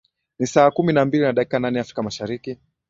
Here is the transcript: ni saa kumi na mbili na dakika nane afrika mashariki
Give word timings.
ni 0.39 0.47
saa 0.47 0.71
kumi 0.71 0.93
na 0.93 1.05
mbili 1.05 1.23
na 1.23 1.33
dakika 1.33 1.59
nane 1.59 1.79
afrika 1.79 2.03
mashariki 2.03 2.57